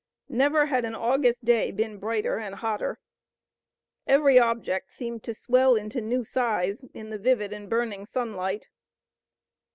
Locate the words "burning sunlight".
7.69-8.67